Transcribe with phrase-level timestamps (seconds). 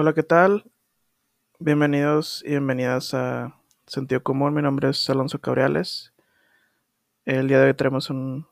[0.00, 0.70] Hola, ¿qué tal?
[1.58, 4.54] Bienvenidos y bienvenidas a Sentido Común.
[4.54, 6.12] Mi nombre es Alonso Cabriales.
[7.24, 8.46] El día de hoy tenemos un,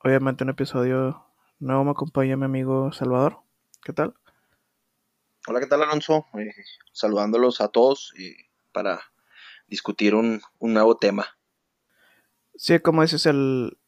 [0.00, 1.24] obviamente, un episodio
[1.60, 1.84] nuevo.
[1.84, 3.38] Me acompaña mi amigo Salvador.
[3.84, 4.14] ¿Qué tal?
[5.46, 6.26] Hola, ¿qué tal, Alonso?
[6.34, 6.50] Eh,
[6.90, 8.34] saludándolos a todos y
[8.72, 9.00] para
[9.68, 11.28] discutir un, un, nuevo tema.
[12.56, 13.78] Sí, como dices, el,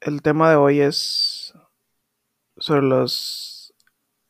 [0.00, 1.52] el tema de hoy es
[2.56, 3.74] sobre los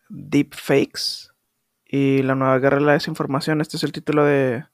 [0.09, 1.30] deepfakes
[1.93, 3.61] y la nueva guerra de la desinformación.
[3.61, 4.65] Este es el título de,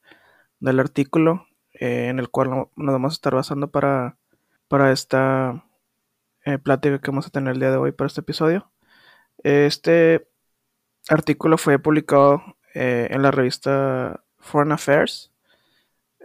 [0.61, 4.19] del artículo eh, en el cual nos vamos a estar basando para,
[4.69, 5.65] para esta
[6.45, 8.70] eh, plática que vamos a tener el día de hoy para este episodio.
[9.42, 10.29] Este
[11.09, 12.42] artículo fue publicado
[12.75, 15.33] eh, en la revista Foreign Affairs,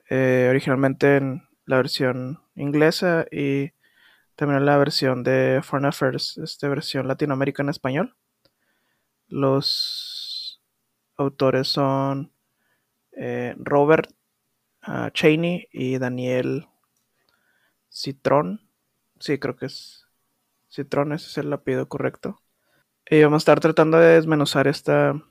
[0.10, 3.72] originalmente en la versión inglesa y
[4.36, 8.16] también en la versión de Foreign Affairs, esta versión latinoamericana en español.
[9.30, 10.11] Los
[11.22, 12.32] autores son
[13.14, 14.12] eh, Robert
[14.88, 16.68] uh, Cheney y Daniel
[17.90, 18.62] Citron.
[19.20, 20.08] Sí, creo que es
[20.70, 22.42] Citron, ese es el apellido correcto.
[23.10, 25.22] Y vamos a estar tratando de desmenuzar esta,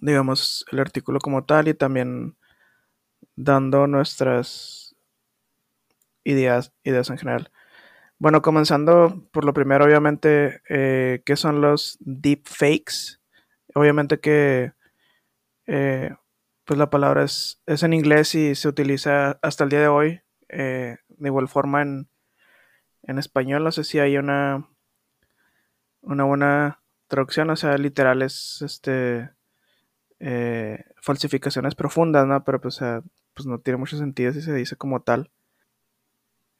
[0.00, 2.36] digamos, el artículo como tal y también
[3.36, 4.96] dando nuestras
[6.24, 7.50] ideas, ideas en general.
[8.18, 13.20] Bueno, comenzando por lo primero, obviamente, eh, ¿qué son los deepfakes?
[13.74, 14.72] Obviamente que
[15.68, 16.16] eh,
[16.64, 20.20] pues la palabra es, es, en inglés y se utiliza hasta el día de hoy.
[20.48, 22.08] Eh, de igual forma en,
[23.02, 24.66] en, español, no sé si hay una,
[26.00, 29.30] una buena traducción, o sea, literal es este,
[30.20, 32.42] eh, falsificaciones profundas, ¿no?
[32.44, 32.80] Pero pues,
[33.34, 35.30] pues, no tiene mucho sentido si se dice como tal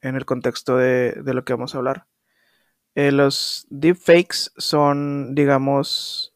[0.01, 2.05] en el contexto de, de lo que vamos a hablar.
[2.95, 6.35] los deepfakes son, digamos,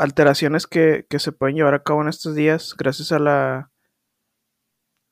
[0.00, 3.70] alteraciones que, se pueden llevar a cabo en estos días gracias a la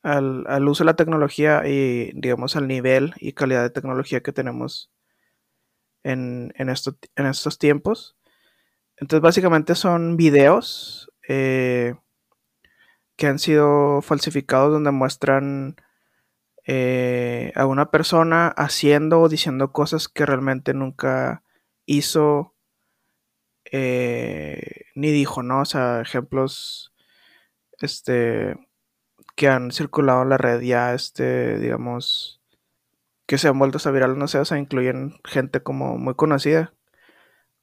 [0.01, 4.91] al, uso de la tecnología y digamos al nivel y calidad de tecnología que tenemos
[6.03, 6.69] en, en,
[7.15, 8.17] en estos tiempos.
[8.97, 11.95] Entonces básicamente son videos eh,
[13.15, 15.75] que han sido falsificados donde muestran
[16.65, 21.43] eh, a una persona haciendo o diciendo cosas que realmente nunca
[21.85, 22.55] hizo
[23.71, 25.61] eh, ni dijo, ¿no?
[25.61, 26.93] O sea, ejemplos
[27.79, 28.55] este,
[29.35, 32.41] que han circulado en la red ya, este, digamos,
[33.25, 36.73] que se han vuelto a viral, no sé, o sea, incluyen gente como muy conocida,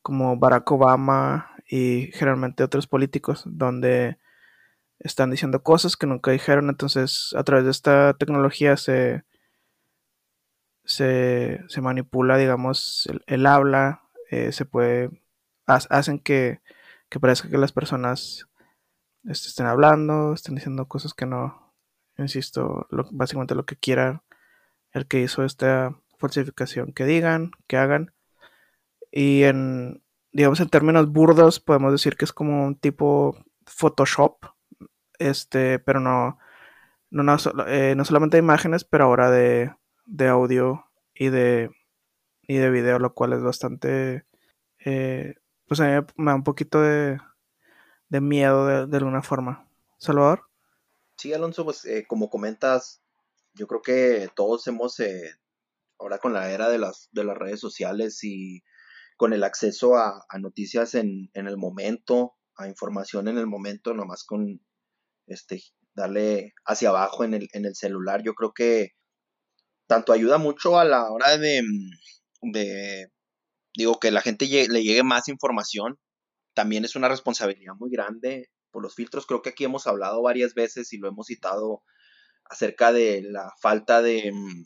[0.02, 4.18] como Barack Obama y generalmente otros políticos, donde
[5.00, 9.24] están diciendo cosas que nunca dijeron, entonces a través de esta tecnología se,
[10.84, 15.10] se, se manipula, digamos, el, habla, eh, se puede
[15.66, 16.60] hacen que,
[17.20, 18.46] parezca que las personas
[19.24, 21.74] este, estén hablando, estén diciendo cosas que no,
[22.18, 24.22] insisto, básicamente lo que quiera
[24.92, 28.14] el que hizo esta falsificación que digan, que hagan.
[29.10, 34.46] Y en, digamos, en términos burdos, podemos decir que es como un tipo Photoshop,
[35.18, 36.38] este, pero no,
[37.10, 39.74] no, no, eh, no solamente de imágenes, pero ahora de,
[40.06, 41.70] de audio y de,
[42.42, 44.24] y de video, lo cual es bastante
[44.84, 45.34] eh,
[45.66, 47.18] pues a mí me da un poquito de,
[48.08, 49.68] miedo de, alguna forma.
[49.98, 50.48] Salvador.
[51.16, 53.02] Sí, Alonso, pues eh, como comentas,
[53.54, 55.34] yo creo que todos hemos, eh,
[55.98, 58.62] ahora con la era de las, de las redes sociales y
[59.16, 64.60] con el acceso a, noticias en, el momento, a información en el momento, nomás con
[65.26, 65.62] este
[65.94, 68.92] darle hacia abajo en el, en el celular, yo creo que
[69.86, 71.62] tanto ayuda mucho a la hora de,
[72.42, 73.10] de
[73.76, 75.98] digo, que la gente le llegue más información,
[76.54, 79.26] también es una responsabilidad muy grande por los filtros.
[79.26, 81.82] Creo que aquí hemos hablado varias veces y lo hemos citado
[82.44, 84.64] acerca de la falta de, mm,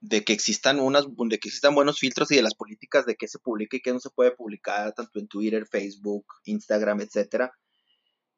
[0.00, 3.28] de que existan unas, de que existan buenos filtros y de las políticas de qué
[3.28, 7.52] se publica y qué no se puede publicar, tanto en Twitter, Facebook, Instagram, etcétera.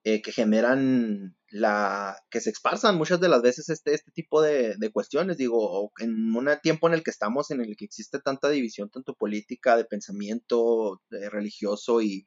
[0.06, 4.76] Eh, que generan la que se esparzan muchas de las veces este, este tipo de,
[4.92, 8.90] cuestiones, digo, en un tiempo en el que estamos, en el que existe tanta división,
[8.90, 12.26] tanto política, de pensamiento religioso y,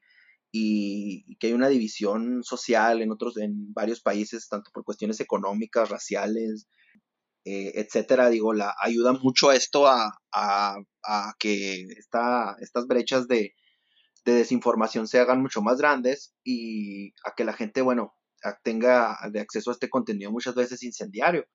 [0.50, 5.88] y, que hay una división social en otros, en varios países, tanto por cuestiones económicas,
[5.88, 6.66] raciales,
[7.44, 13.54] eh, etcétera, digo, la, ayuda mucho esto a, a, a que esta, estas brechas de,
[14.28, 18.14] de desinformación se hagan mucho más grandes y a que la gente, bueno,
[18.62, 21.46] tenga de acceso a este contenido muchas veces incendiario.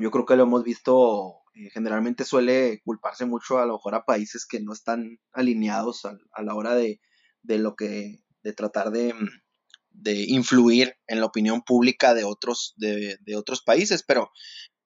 [0.00, 4.04] Yo creo que lo hemos visto, eh, generalmente suele culparse mucho a lo mejor a
[4.04, 7.00] países que no están alineados a, la hora de,
[7.42, 9.14] de, lo que de tratar de,
[9.90, 14.30] de, influir en la opinión pública de otros, de, de otros países, pero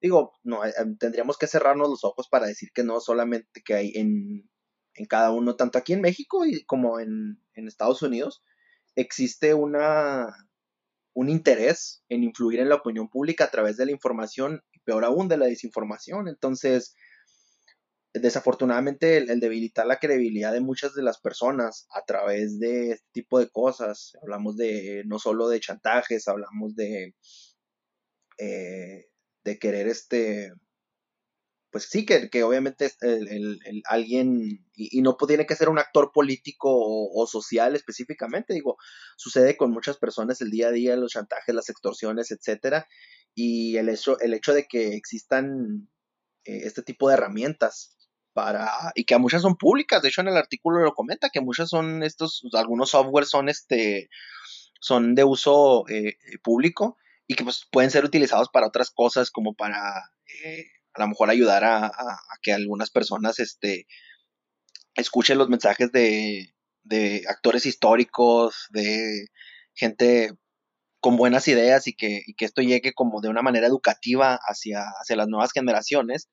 [0.01, 3.93] digo, no, eh, tendríamos que cerrarnos los ojos para decir que no solamente que hay
[3.95, 4.51] en,
[4.99, 8.43] en cada uno, tanto aquí en México y como en, en Estados Unidos,
[8.97, 10.27] existe una,
[11.15, 15.05] un interés en influir en la opinión pública a través de la información y peor
[15.05, 16.29] aún de la desinformación.
[16.29, 16.95] Entonces,
[18.13, 23.39] desafortunadamente el, debilitar la credibilidad de muchas de las personas a través de este tipo
[23.39, 27.15] de cosas, hablamos de no solo de chantajes, hablamos de,
[28.39, 29.07] eh,
[29.45, 30.53] de querer este,
[31.71, 36.71] pues sí, que, que obviamente el, alguien, y, no tiene que ser un actor político
[36.71, 38.79] o, social específicamente, digo,
[39.17, 42.87] sucede con muchas personas el día a día, los chantajes, las extorsiones, etcétera,
[43.35, 45.89] y el hecho, el hecho de que existan
[46.45, 47.97] eh, este tipo de herramientas
[48.33, 51.41] para, y que a muchas son públicas, de hecho en el artículo lo comenta, que
[51.41, 54.09] muchas son estos, algunos software son este,
[54.81, 59.55] son de uso eh, público y que pues pueden ser utilizados para otras cosas como
[59.55, 60.13] para
[60.45, 60.65] eh,
[60.99, 61.93] a lo mejor ayudar a,
[62.43, 63.87] que algunas personas este,
[64.97, 66.53] escuchen los mensajes de,
[67.29, 69.29] actores históricos, de
[69.75, 70.33] gente
[71.01, 74.85] con buenas ideas y que, esto llegue como de una manera educativa hacia,
[75.17, 76.29] las nuevas generaciones,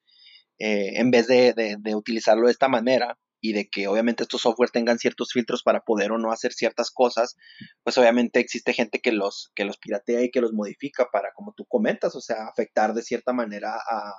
[0.58, 4.98] eh, en vez de, utilizarlo de esta manera y de que obviamente estos software tengan
[4.98, 7.36] ciertos filtros para poder o no hacer ciertas cosas,
[7.84, 11.54] pues obviamente existe gente que los, que los piratea y que los modifica para, como
[11.54, 14.14] tú comentas, o sea, afectar de cierta manera a,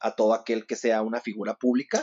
[0.00, 2.02] a todo aquel que sea una figura pública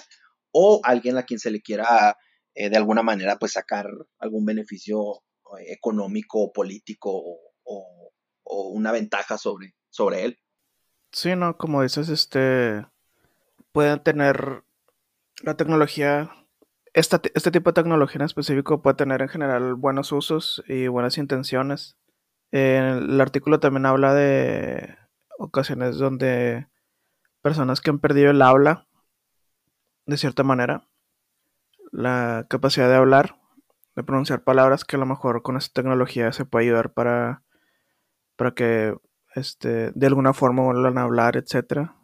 [0.52, 2.16] o alguien a quien se le quiera
[2.54, 5.22] eh, de alguna manera pues sacar algún beneficio
[5.60, 7.12] eh, económico, político
[7.64, 8.12] o,
[8.50, 10.40] una ventaja sobre, sobre él.
[11.12, 12.86] Sí, no, como dices, este
[13.72, 14.64] pueden tener
[15.44, 16.32] la tecnología,
[16.94, 17.20] este
[17.52, 21.98] tipo de tecnología en específico puede tener en general buenos usos y buenas intenciones.
[22.52, 24.96] el artículo también habla de
[25.38, 26.68] ocasiones donde
[27.48, 28.88] personas que han perdido el habla,
[30.06, 30.86] de cierta manera,
[31.94, 33.40] la capacidad de hablar,
[33.96, 37.44] de pronunciar palabras que a lo mejor con esta tecnología se puede ayudar para,
[38.36, 38.98] para que
[39.34, 41.96] este, de alguna forma vuelvan a hablar, etcétera.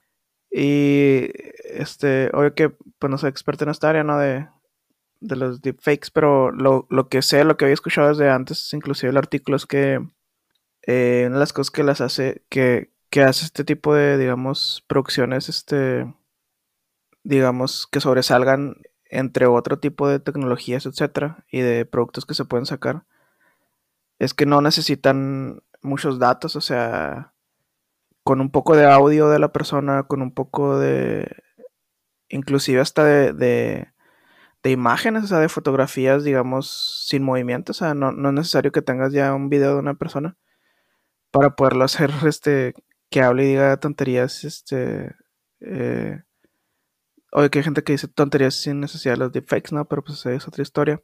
[0.49, 1.29] Y
[1.65, 4.17] este, obvio que pues no soy experto en esta área, ¿no?
[4.17, 4.47] De,
[5.19, 9.09] de los deepfakes, pero lo, lo, que sé, lo que había escuchado desde antes, inclusive
[9.09, 9.99] el artículo, es que
[10.87, 14.83] eh, una de las cosas que las hace, que, que hace este tipo de, digamos,
[14.87, 16.11] producciones, este,
[17.23, 22.65] digamos, que sobresalgan entre otro tipo de tecnologías, etcétera, y de productos que se pueden
[22.65, 23.05] sacar,
[24.17, 27.33] es que no necesitan muchos datos, o sea,
[28.23, 31.27] con un poco de audio de la persona, con un poco de,
[32.29, 33.33] inclusive hasta de,
[34.63, 38.71] de, imágenes, o sea, de fotografías, digamos, sin movimiento, o sea, no, no, es necesario
[38.71, 40.35] que tengas ya un video de una persona
[41.31, 42.73] para poderlo hacer, este,
[43.13, 45.15] que hable y diga tonterías, este,
[45.61, 46.23] eh,
[47.51, 49.85] que hay gente que dice tonterías sin necesidad de los deepfakes, ¿no?
[49.87, 50.99] Pero pues es otra historia.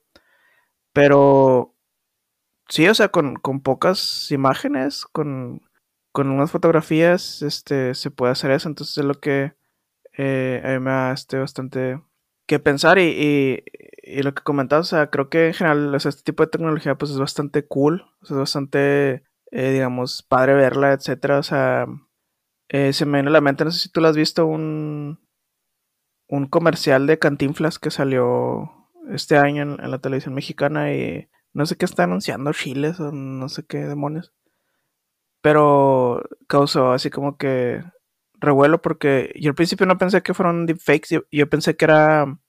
[0.91, 1.75] Pero
[2.67, 5.61] sí, o sea, con, pocas imágenes, con,
[6.11, 8.69] con, unas fotografías, este, se puede hacer eso.
[8.69, 9.53] Entonces es lo que
[10.17, 12.01] eh, a mí me da este, bastante
[12.47, 13.63] que pensar y,
[14.03, 17.11] y, lo que comentabas, o sea, creo que en general, este tipo de tecnología pues
[17.11, 21.39] es bastante cool, o sea, es bastante eh, digamos, padre verla, etcétera.
[21.39, 21.87] O sea,
[22.69, 25.19] eh, se me viene a la mente, no sé si tú lo has visto, un,
[26.27, 28.71] un comercial de Cantinflas que salió
[29.09, 33.49] este año en, la televisión mexicana y no sé qué está anunciando chiles o no
[33.49, 34.33] sé qué demonios.
[35.41, 37.83] Pero causó así como que
[38.35, 42.39] revuelo porque yo al principio no pensé que fueron deepfakes, yo, yo pensé que era...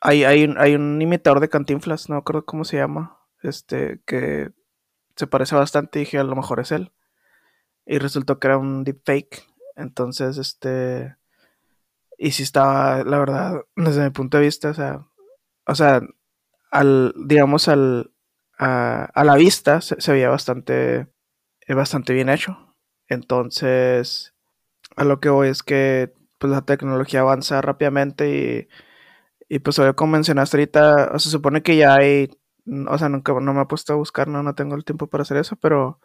[0.00, 4.52] Hay, hay, hay un imitador de Cantinflas, no recuerdo cómo se llama, este, que
[5.16, 6.92] se parece bastante dije a lo mejor es él.
[7.86, 9.46] Y resultó que era un deepfake.
[9.76, 11.16] Entonces, este.
[12.18, 15.06] Y si estaba, la verdad, desde mi punto de vista, o sea.
[15.66, 16.00] O sea,
[16.70, 18.12] al, digamos, al,
[18.58, 21.08] a, la vista se, veía bastante,
[21.68, 22.76] bastante bien hecho.
[23.08, 24.34] Entonces,
[24.96, 28.68] a lo que voy es que pues la tecnología avanza rápidamente
[29.48, 32.30] y, y pues como mencionaste ahorita, o se supone que ya hay
[32.88, 35.22] o sea, nunca no me he puesto a buscar, no, no tengo el tiempo para
[35.22, 36.00] hacer eso, pero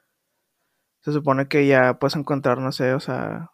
[1.01, 3.51] se supone que ya puedes encontrar, no sé, o sea,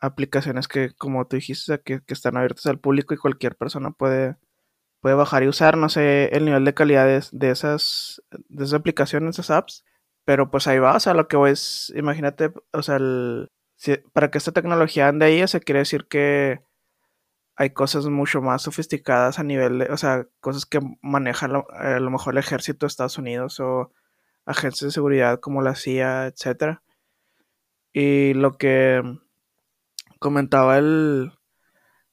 [0.00, 4.36] aplicaciones que, como tú dijiste, que, están abiertas al público y cualquier persona puede,
[5.00, 9.38] puede bajar y usar, no sé, el nivel de calidad de, esas, de esas aplicaciones,
[9.38, 9.84] esas apps,
[10.24, 12.98] pero pues ahí va, o sea, lo que voy es, imagínate, o sea,
[14.12, 16.60] para que esta tecnología ande ahí, se quiere decir que
[17.62, 22.10] hay cosas mucho más sofisticadas a nivel de, o sea, cosas que maneja a lo
[22.10, 23.92] mejor el ejército de Estados Unidos o
[24.44, 26.82] agencias de seguridad como la CIA, etcétera.
[27.92, 29.02] Y lo que
[30.18, 31.32] comentaba el,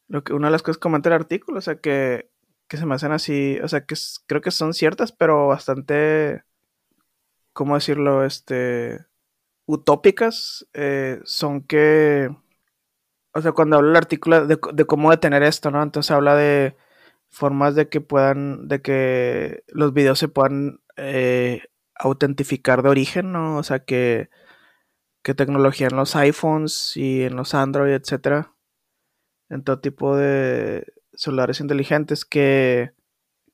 [0.07, 2.29] lo que una de las cosas que comenta el artículo, o sea, que,
[2.67, 3.95] que se me hacen así, o sea, que
[4.27, 6.43] creo que son ciertas, pero bastante,
[7.53, 8.23] ¿cómo decirlo?
[8.23, 8.99] Este,
[9.65, 12.29] utópicas, eh, son que,
[13.33, 15.83] o sea, cuando habla el artículo de, de, cómo detener esto, ¿no?
[15.83, 16.75] Entonces habla de
[17.29, 21.63] formas de que puedan, de que los videos se puedan eh,
[21.95, 23.57] autentificar de origen, ¿no?
[23.57, 24.29] O sea, que,
[25.23, 28.53] que tecnología en los iPhones y en los Android, etcétera,
[29.49, 32.93] en todo tipo de celulares inteligentes, que,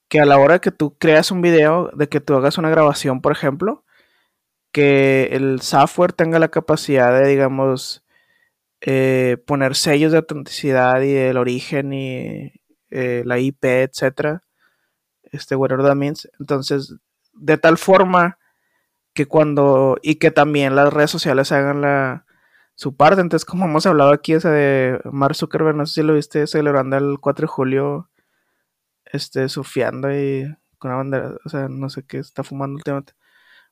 [0.10, 3.22] que a la hora que tú creas un video, de que tú hagas una grabación,
[3.22, 3.84] por ejemplo,
[4.72, 8.05] que el software tenga la capacidad de, digamos,
[8.88, 12.54] eh, poner sellos de autenticidad y el origen y
[12.92, 14.44] eh, la IP, etcétera,
[15.24, 16.30] este, whatever that means.
[16.40, 16.96] Entonces,
[17.34, 18.38] de tal forma
[19.16, 22.26] que cuando, y que también las redes sociales hagan la,
[22.76, 23.22] su parte.
[23.22, 26.98] Entonces, como hemos hablado aquí, ese de Mark Zuckerberg, no sé si lo viste celebrando
[26.98, 28.10] el 4 de julio,
[29.06, 30.46] este, surfeando y
[30.78, 33.14] con una bandera, o sea, no sé qué está fumando últimamente.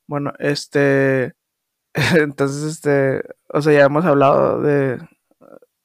[0.08, 1.34] Bueno, este,
[2.16, 5.00] entonces, este, o sea, ya hemos hablado de,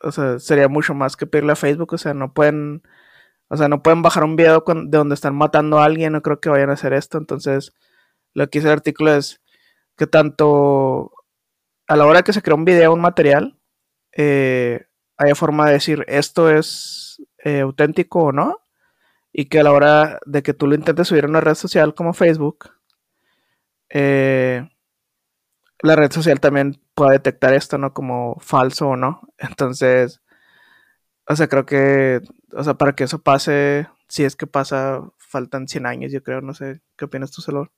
[0.01, 2.83] o sea, sería mucho más que pedirle a Facebook, o sea, no pueden,
[3.49, 6.41] o sea, no pueden bajar un video de donde están matando a alguien, no creo
[6.41, 7.73] que vayan a hacer esto, entonces,
[8.35, 9.43] lo que dice el artículo es
[9.97, 11.13] que tanto
[11.89, 13.59] a la hora que se crea un video, un material,
[14.13, 14.87] eh,
[15.35, 18.61] forma de decir esto es eh, auténtico o no,
[19.33, 21.95] y que a la hora de que tú lo intentes subir a una red social
[21.95, 22.71] como Facebook,
[23.91, 24.69] eh,
[25.83, 27.93] la red social también pueda detectar esto, ¿no?
[27.95, 29.21] Como falso o no.
[29.39, 30.21] Entonces,
[31.27, 32.21] o sea, creo que,
[32.53, 36.41] o sea, para que eso pase, si es que pasa, faltan 100 años, yo creo,
[36.41, 37.71] no sé, ¿qué opinas tú, Salvador?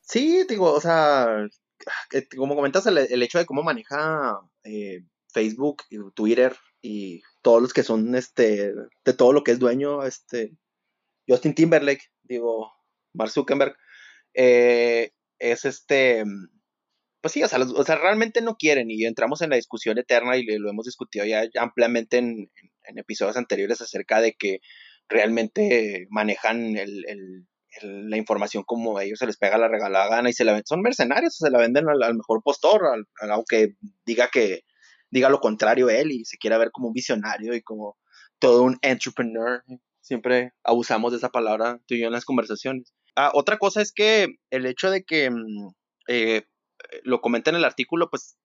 [0.00, 1.48] Sí, digo, o sea,
[2.36, 7.82] como comentas, el, hecho de cómo maneja eh, Facebook y Twitter y todos los que
[7.82, 8.72] son, este,
[9.04, 10.56] de todo lo que es dueño, este,
[11.28, 12.72] Justin Timberlake, digo,
[13.12, 13.76] Mark Zuckerberg,
[14.34, 16.24] eh, es este,
[17.20, 20.70] pues sí, o sea, realmente no quieren y entramos en la discusión eterna y lo
[20.70, 22.50] hemos discutido ya ampliamente en,
[22.96, 24.60] episodios anteriores acerca de que
[25.08, 26.74] realmente manejan
[27.82, 30.66] la información como a ellos se les pega la regalada gana y se la venden,
[30.66, 32.82] son mercenarios, se la venden al, mejor postor,
[33.28, 33.74] aunque
[34.04, 34.62] diga que
[35.10, 37.96] diga lo contrario él y se quiera ver como un visionario y como
[38.38, 39.62] todo un entrepreneur.
[40.00, 42.94] Siempre abusamos de esa palabra tú y yo en las conversaciones.
[43.16, 45.68] Ah, otra cosa es que el hecho de que mm,
[46.08, 46.44] eh,
[47.02, 48.36] lo comenta en el artículo, pues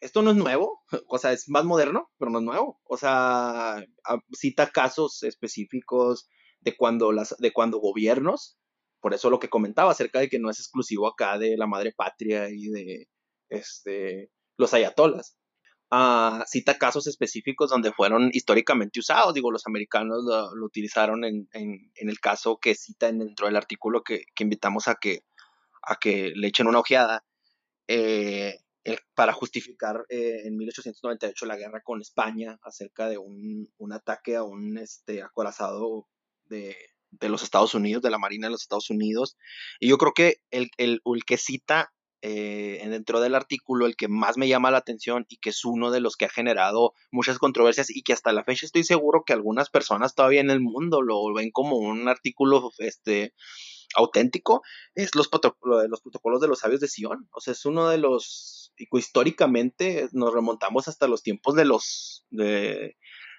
[0.00, 2.80] esto no es nuevo, o sea, es más moderno, pero no es nuevo.
[2.84, 6.28] O sea, ah, cita casos específicos
[6.60, 8.58] de cuando, las, de cuando gobiernos,
[9.00, 11.92] por eso lo que comentaba acerca de que no es exclusivo acá de la madre
[11.96, 13.08] patria y de
[13.48, 15.36] este, los ayatolas.
[16.46, 19.34] Cita casos específicos donde fueron históricamente usados.
[19.34, 24.86] Digo, los americanos lo, utilizaron en, el caso que cita dentro del artículo que, invitamos
[24.86, 25.24] a que,
[25.82, 27.24] a que le echen una ojeada.
[27.88, 28.60] Eh,
[29.14, 34.78] para justificar eh, en 1898 la guerra con España acerca de un, ataque a un
[34.78, 36.08] este, acorazado
[36.46, 36.76] de,
[37.20, 39.36] los Estados Unidos, de la Marina de los Estados Unidos.
[39.80, 41.92] Y yo creo que el, el, el que cita
[42.22, 45.90] eh, dentro del artículo el que más me llama la atención y que es uno
[45.90, 49.32] de los que ha generado muchas controversias y que hasta la fecha estoy seguro que
[49.32, 53.34] algunas personas todavía en el mundo lo ven como un artículo este,
[53.94, 54.62] auténtico,
[54.94, 57.28] es los, los protocolos de los sabios de Sion.
[57.32, 62.96] O sea, es uno de los, históricamente nos remontamos hasta los tiempos de los, de,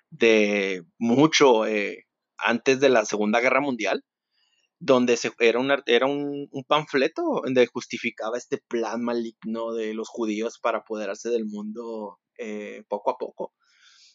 [0.09, 2.07] de mucho eh,
[2.37, 4.03] antes de la Segunda Guerra Mundial
[4.81, 10.57] donde se, era, un, era un, panfleto donde justificaba este plan maligno de los judíos
[10.59, 13.53] para apoderarse del mundo eh, poco a poco.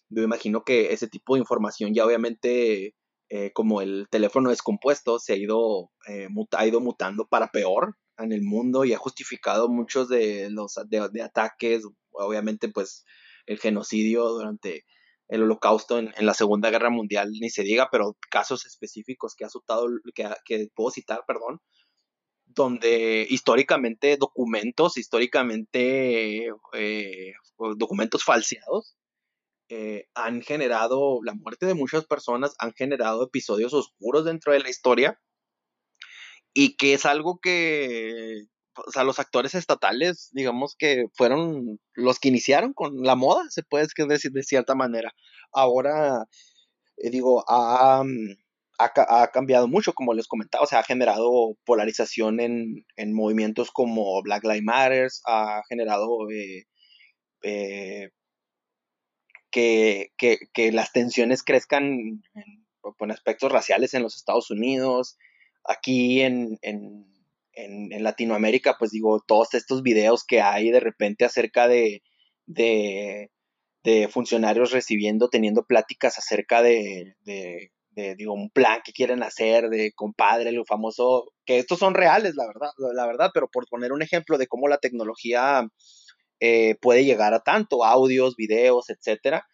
[0.09, 2.97] Yo imagino que ese tipo de información ya obviamente,
[3.29, 8.33] eh, como el teléfono descompuesto, se ha ido, eh, ha ido mutando para peor en
[8.33, 13.05] el mundo y ha justificado muchos de los de ataques, obviamente pues
[13.47, 14.85] el genocidio durante
[15.28, 19.49] el holocausto en, la Segunda Guerra Mundial, ni se diga, pero casos específicos que ha
[19.49, 21.61] citado, que, que puedo citar, perdón,
[22.47, 27.33] donde históricamente documentos, históricamente eh,
[27.76, 28.97] documentos falseados,
[29.68, 34.71] eh, han generado la muerte de muchas personas, han generado episodios oscuros dentro de la
[34.71, 35.21] historia
[36.54, 42.28] y que es algo que o sea, los actores estatales, digamos que fueron los que
[42.28, 45.12] iniciaron con la moda, se puede decir de cierta manera.
[45.52, 46.26] Ahora,
[46.99, 48.02] eh, digo, ha,
[48.78, 54.23] ha, cambiado mucho, como les comentaba, o sea, ha generado polarización en, en movimientos como
[54.23, 56.66] Black Lives Matter, ha generado eh,
[57.42, 58.11] eh,
[59.50, 65.16] que, que, que, las tensiones crezcan en, en, aspectos raciales en los Estados Unidos,
[65.64, 67.06] aquí en, en,
[67.57, 72.03] en, Latinoamérica, pues digo, todos estos videos que hay de repente acerca de,
[72.47, 73.31] de,
[74.11, 79.93] funcionarios recibiendo, teniendo pláticas acerca de, de de, digo, un plan que quieren hacer, de
[79.93, 84.03] compadre, lo famoso, que estos son reales, la verdad, la verdad, pero por poner un
[84.03, 85.67] ejemplo de cómo la tecnología
[86.41, 89.47] eh, puede llegar a tanto, audios, videos, etcétera.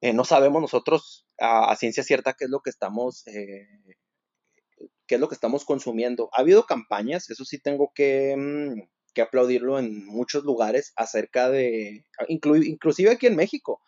[0.00, 3.66] Eh, no sabemos nosotros a, ciencia cierta qué es lo que estamos, eh,
[5.12, 6.30] qué es lo que estamos consumiendo.
[6.32, 8.80] Ha habido campañas, eso sí tengo que, mm,
[9.12, 13.82] que aplaudirlo en muchos lugares acerca de, inclusive aquí en México,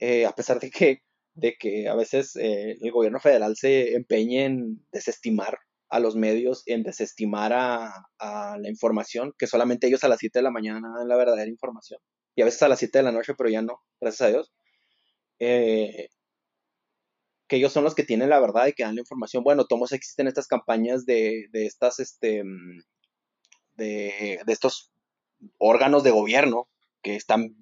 [0.00, 1.02] a pesar de que
[1.34, 5.58] de que a veces eh, el gobierno federal se empeñe en desestimar
[5.90, 8.08] a los medios, en desestimar a,
[8.58, 12.00] la información, que solamente ellos a las 7 de la mañana dan la verdadera información,
[12.34, 14.52] y a veces a las 7 de la noche, pero ya no, gracias a Dios.
[15.38, 16.08] Eh,
[17.46, 19.44] que ellos son los que tienen la verdad y que dan la información.
[19.44, 22.82] Bueno, tomos existen estas campañas de, de estas, este, mm,
[23.76, 24.92] de, de estos
[25.58, 26.68] órganos de gobierno
[27.02, 27.54] que están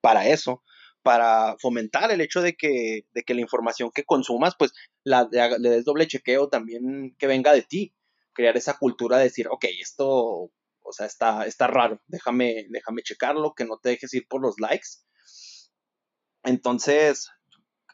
[0.00, 0.62] para eso,
[1.02, 4.72] para fomentar el hecho de que, de que la información que consumas, pues
[5.04, 7.94] la, le des doble chequeo también que venga de ti.
[8.32, 13.54] Crear esa cultura de decir, ok, esto, o sea, está, está raro, déjame, déjame checarlo,
[13.54, 14.88] que no te dejes ir por los likes.
[16.44, 17.30] Entonces,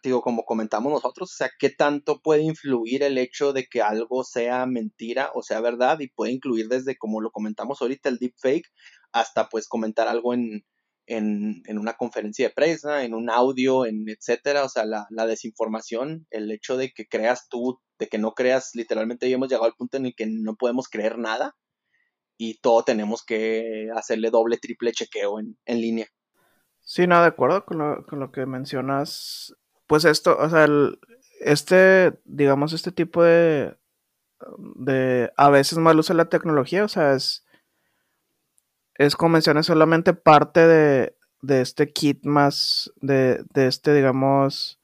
[0.08, 4.24] digo, como comentamos nosotros, o sea, ¿qué tanto puede influir el hecho de que algo
[4.24, 6.00] sea mentira o sea verdad?
[6.00, 8.68] Y puede incluir desde, como lo comentamos ahorita, el deepfake,
[9.12, 10.64] hasta pues comentar algo en,
[11.06, 16.50] en, una conferencia de prensa, en un audio, en etcétera, o sea, la, desinformación, el
[16.50, 19.96] hecho de que creas tú, de que no creas, literalmente ya hemos llegado al punto
[19.96, 21.54] en el que no podemos creer nada
[22.38, 26.06] y todo tenemos que hacerle doble, triple chequeo en, línea.
[26.80, 29.54] Sí, no, de acuerdo con lo, con lo que mencionas.
[29.92, 30.66] Pues esto, o sea,
[31.40, 33.76] este, digamos, este tipo de,
[34.56, 37.44] de a veces mal uso de la tecnología, o sea, es
[38.94, 41.14] es como mencioné solamente parte de,
[41.46, 44.80] este kit más, de, este, digamos,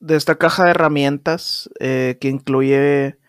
[0.00, 3.20] de esta caja de herramientas eh, que incluye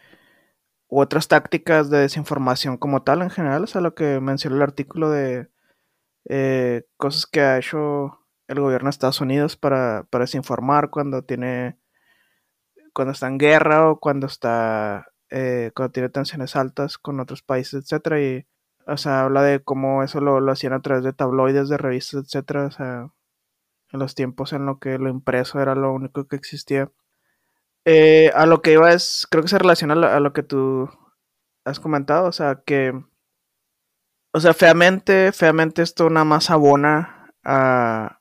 [0.88, 5.12] otras tácticas de desinformación como tal en general, o sea, lo que mencionó el artículo
[5.12, 5.52] de
[6.28, 11.78] eh, cosas que ha hecho el gobierno de Estados Unidos para, para desinformar cuando tiene,
[12.94, 17.84] cuando está en guerra o cuando está, eh, cuando tiene tensiones altas con otros países,
[17.84, 18.48] etcétera, y
[18.88, 22.24] o sea, habla de cómo eso lo, lo hacían a través de tabloides, de revistas,
[22.24, 22.68] etcétera.
[22.68, 23.12] O sea,
[23.92, 26.92] en los tiempos en los que lo impreso era lo único que existía.
[27.86, 30.90] Eh, a lo que iba es, creo que se relaciona a lo, que tú
[31.66, 32.94] has comentado, o sea, que,
[34.34, 38.17] o sea, feamente, feamente esto nada más abona a,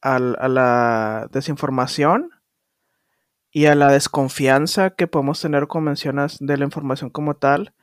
[0.00, 2.30] a, la desinformación
[3.50, 7.74] y a la desconfianza que podemos tener, como mencionas, de la información como tal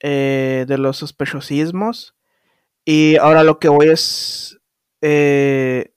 [0.00, 2.14] eh, de los sospechosismos.
[2.84, 4.60] Y ahora lo que voy es.
[5.00, 5.94] Eh,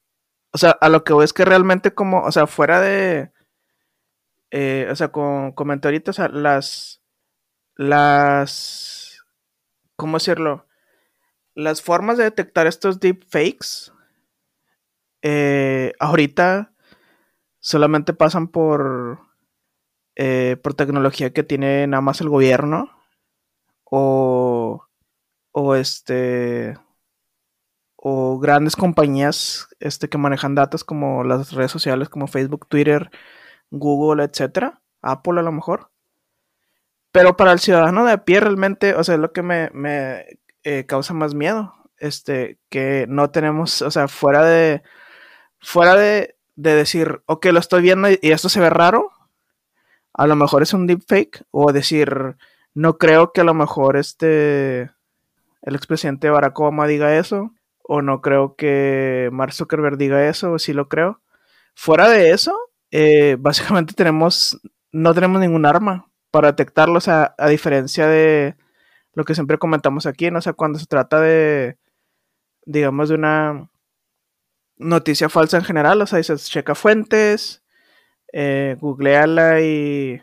[0.51, 3.31] o sea, a lo que voy es que realmente, como, o sea, fuera de.
[4.51, 7.01] Eh, o sea, con comentarios, o sea, las.
[7.75, 9.23] Las.
[9.95, 10.67] ¿Cómo decirlo?
[11.55, 13.91] Las formas de detectar estos deepfakes.
[15.99, 16.73] Ahorita
[17.59, 19.19] solamente pasan por.
[20.15, 22.91] por tecnología que tiene nada más el gobierno
[23.85, 24.85] o,
[25.51, 26.75] o este
[28.07, 33.09] o grandes compañías este, que manejan datos como las redes sociales como Facebook, Twitter,
[33.71, 35.89] Google, etcétera, Apple a lo mejor.
[37.11, 40.23] Pero para el ciudadano de a pie realmente, o sea, es lo que me, me
[40.63, 41.73] eh, causa más miedo.
[41.97, 44.83] Este, que no tenemos, o sea, fuera de,
[45.65, 49.09] fuera de, de decir, ok, lo estoy viendo y esto se ve raro,
[50.13, 52.37] a lo mejor es un deepfake, o decir,
[52.73, 54.91] no creo que a lo mejor este
[55.63, 57.51] el expresidente Barack Obama diga eso,
[57.81, 61.21] o no creo que Mark Zuckerberg diga eso, o sí lo creo.
[61.73, 62.55] Fuera de eso,
[62.91, 68.55] eh, básicamente tenemos, no tenemos ningún arma para detectarlo, o sea, a diferencia de
[69.13, 70.39] lo que siempre comentamos aquí, ¿no?
[70.39, 71.77] O sea, cuando se trata de,
[72.65, 73.69] digamos, de una
[74.77, 77.63] noticia falsa en general, o sea, dices, checa fuentes,
[78.33, 80.21] eh, googleala y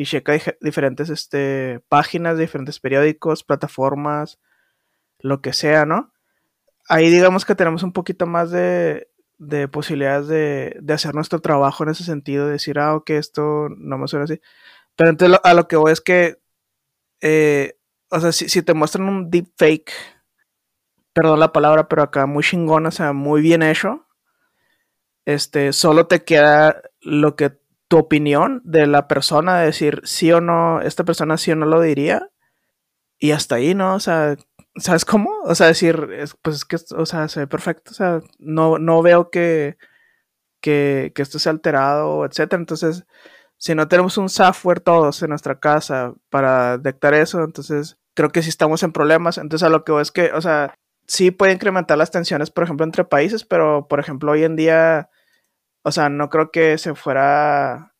[0.00, 0.32] y checa
[0.62, 4.38] diferentes este, páginas, diferentes periódicos, plataformas,
[5.18, 6.14] lo que sea, ¿no?
[6.88, 11.84] Ahí digamos que tenemos un poquito más de, de posibilidades de, de, hacer nuestro trabajo
[11.84, 14.40] en ese sentido, de decir, ah, ok, esto no me suena así.
[14.96, 16.38] Pero entonces a lo que voy es que,
[17.20, 17.76] eh,
[18.10, 19.92] o sea, si, si, te muestran un deepfake,
[21.12, 24.06] perdón la palabra, pero acá muy chingón, o sea, muy bien hecho,
[25.24, 30.40] este, solo te queda lo que tu opinión de la persona, de decir sí o
[30.40, 32.30] no, esta persona sí o no lo diría,
[33.18, 33.94] y hasta ahí, ¿no?
[33.96, 34.36] O sea,
[34.76, 35.30] ¿sabes cómo?
[35.44, 36.08] O sea, decir,
[36.42, 39.76] pues es que, o sea, se ve perfecto, o sea, no, no veo que,
[40.60, 42.60] que, que esto sea alterado, etcétera.
[42.60, 43.04] Entonces,
[43.58, 48.42] si no tenemos un software todos en nuestra casa para detectar eso, entonces creo que
[48.42, 49.38] sí estamos en problemas.
[49.38, 50.74] Entonces, a lo que voy es que, o sea,
[51.10, 55.10] sí puede incrementar las tensiones, por ejemplo, entre países, pero, por ejemplo, hoy en día,
[55.82, 57.94] o sea, no creo que se fuera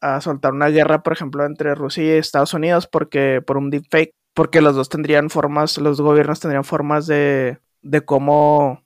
[0.00, 4.10] a soltar una guerra, por ejemplo, entre Rusia y Estados Unidos porque por un deepfake
[4.34, 8.84] porque los dos tendrían formas, los gobiernos tendrían formas de, de cómo,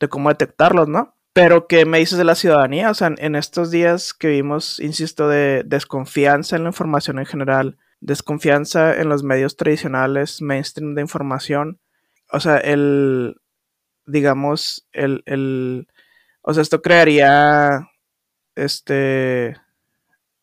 [0.00, 1.14] de cómo detectarlos, ¿no?
[1.32, 2.90] Pero ¿qué me dices de la ciudadanía?
[2.90, 7.78] O sea, en estos días que vimos, insisto, de desconfianza en la información en general,
[8.00, 11.78] desconfianza en los medios tradicionales, mainstream de información,
[12.32, 13.36] o sea, el,
[14.06, 15.88] digamos, el, el,
[16.42, 17.88] o sea, esto crearía,
[18.54, 19.56] este,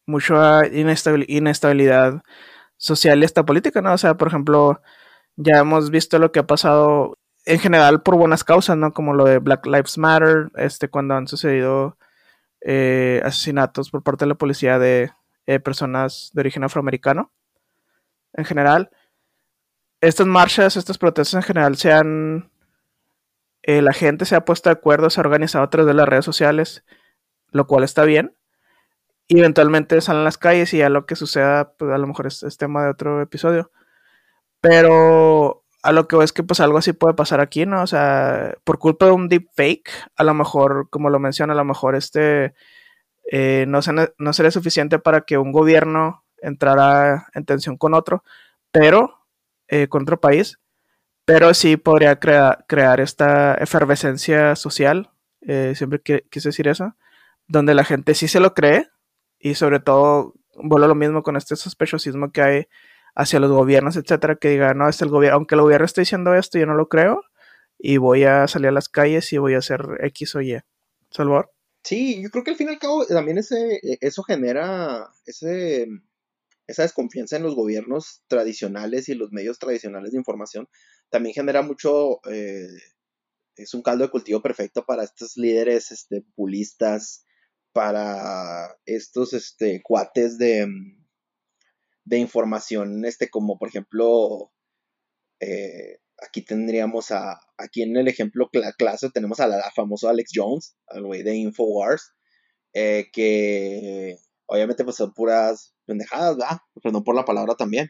[0.06, 2.24] mucha inestabilidad
[2.78, 3.94] social y esta política, ¿no?
[3.94, 4.82] O sea, por ejemplo,
[5.36, 8.94] ya hemos visto lo que ha pasado en general por buenas causas, ¿no?
[8.94, 11.98] Como lo de Black Lives Matter, este, cuando han sucedido
[12.62, 15.12] eh, asesinatos por parte de la policía de
[15.46, 17.32] eh, personas de origen afroamericano.
[18.34, 18.92] En general,
[20.02, 22.52] estas marchas, estas protestas en general se han...
[23.64, 26.08] Eh, la gente se ha puesto de acuerdo, se ha organizado a través de las
[26.08, 26.86] redes sociales,
[27.52, 28.38] lo cual está bien
[29.30, 32.84] eventualmente salen las calles y ya lo que suceda, pues a lo mejor es, tema
[32.84, 33.72] de otro episodio.
[34.62, 37.84] Pero a lo que veo es que pues algo así puede pasar aquí, ¿no?
[37.84, 41.66] O sea, por culpa de un deepfake, a lo mejor, como lo menciona, a lo
[41.66, 42.54] mejor este
[43.32, 43.80] eh, no,
[44.18, 48.24] no sería suficiente para que un gobierno entrara en tensión con otro,
[48.72, 49.17] pero
[49.68, 50.60] eh, con otro país,
[51.26, 56.96] pero sí podría crear esta efervescencia social, eh, siempre quise decir eso,
[57.48, 58.90] donde la gente sí se lo cree,
[59.40, 62.68] y sobre todo vuelvo lo mismo con este sospechosismo que hay
[63.16, 66.36] hacia los gobiernos, etcétera, que digan, no, es el gobierno, aunque el gobierno esté diciendo
[66.36, 67.24] esto, yo no lo creo,
[67.80, 70.60] y voy a salir a las calles y voy a hacer X o Y.
[71.10, 71.52] Salvador.
[71.84, 75.88] Sí, yo creo que al fin y al cabo también ese, e, eso genera ese,
[76.68, 80.68] esa desconfianza en los gobiernos tradicionales y los medios tradicionales de información.
[81.10, 82.68] También genera mucho, eh,
[83.56, 87.26] es un caldo de cultivo perfecto para estos líderes este, populistas,
[87.72, 91.06] para estos este, cuates de, mm,
[92.06, 94.52] de información, este, como por ejemplo,
[95.40, 101.06] eh, aquí tendríamos a, aquí en el ejemplo clase tenemos al famoso Alex Jones, al
[101.06, 102.14] güey de Infowars,
[102.74, 106.58] eh, que obviamente pues son puras pendejadas, ¿verdad?
[106.84, 107.90] Perdón por la palabra también,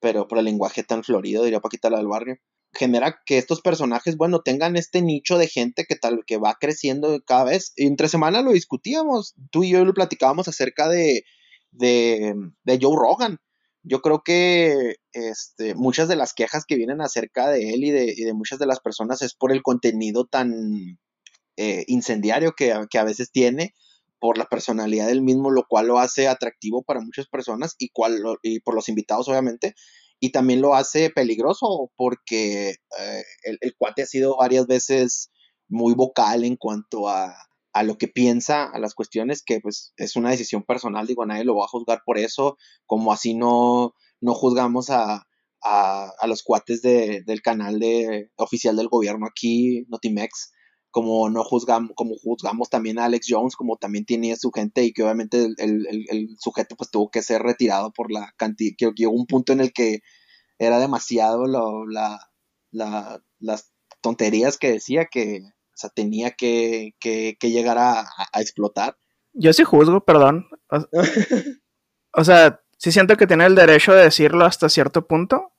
[0.00, 2.38] pero por el lenguaje tan florido, diría Paquita la del barrio
[2.74, 7.20] genera que estos personajes, bueno, tengan este nicho de gente que tal que va creciendo
[7.24, 7.72] cada vez.
[7.76, 11.24] Entre semana lo discutíamos, tú y yo lo platicábamos acerca de,
[11.70, 13.38] de, de Joe Rogan.
[13.82, 18.14] Yo creo que este, muchas de las quejas que vienen acerca de él y de,
[18.16, 20.98] y de muchas de las personas es por el contenido tan
[21.56, 23.74] eh, incendiario que, que, a veces tiene,
[24.22, 28.74] por la personalidad del mismo, lo cual lo hace atractivo para muchas personas y, por
[28.76, 29.74] los invitados, obviamente,
[30.20, 35.32] y también lo hace peligroso porque eh, el, cuate ha sido varias veces
[35.66, 37.34] muy vocal en cuanto a,
[37.82, 41.56] lo que piensa, a las cuestiones que pues es una decisión personal, digo, nadie lo
[41.56, 42.56] va a juzgar por eso,
[42.86, 45.26] como así no, no juzgamos a,
[45.64, 50.52] a, los cuates del canal de, oficial del gobierno aquí, Notimex,
[50.92, 54.92] como no juzgamos, como juzgamos también a Alex Jones, como también tiene su gente y
[54.92, 59.26] que obviamente el, sujeto pues tuvo que ser retirado por la cantidad, que llegó un
[59.26, 60.02] punto en el que
[60.58, 62.20] era demasiado lo, la,
[63.40, 68.98] las tonterías que decía que o sea, tenía que, que, llegar a, explotar.
[69.32, 70.46] Yo sí juzgo, perdón.
[72.14, 75.54] O, sea, sí siento que tiene el derecho de decirlo hasta cierto punto.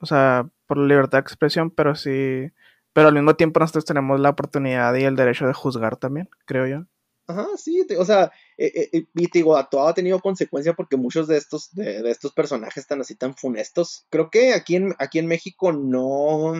[0.00, 2.50] O sea, por la libertad de expresión, pero sí
[2.92, 6.66] pero al mismo tiempo nosotros tenemos la oportunidad y el derecho de juzgar también, creo
[6.66, 6.86] yo.
[7.30, 10.96] Ajá, sí, o sea, eh, eh, eh, y te digo, todo ha tenido consecuencia porque
[10.96, 14.06] muchos de estos, de, estos personajes están así tan funestos.
[14.10, 16.54] Creo que aquí en, aquí en México no,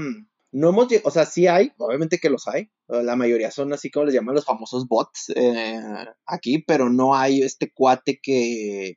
[0.53, 4.07] no hemos o sea, sí hay, obviamente que los hay, la mayoría son así como
[4.07, 5.33] les llaman los famosos bots
[6.25, 8.97] aquí, pero no hay este cuate que,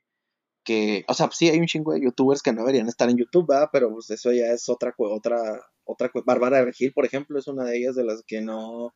[0.64, 3.46] que, o sea, sí hay un chingo de youtubers que no deberían estar en YouTube,
[3.48, 3.68] ¿verdad?
[3.72, 7.76] Pero pues eso ya es otra, otra, otra, Bárbara Regil, por ejemplo, es una de
[7.76, 8.94] ellas de las que no,